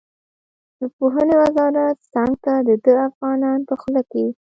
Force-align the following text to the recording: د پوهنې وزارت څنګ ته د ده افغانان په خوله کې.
د 0.79 0.81
پوهنې 0.97 1.35
وزارت 1.41 1.97
څنګ 2.13 2.31
ته 2.45 2.53
د 2.67 2.69
ده 2.85 2.93
افغانان 3.09 3.59
په 3.69 3.73
خوله 3.81 4.01
کې. 4.11 4.25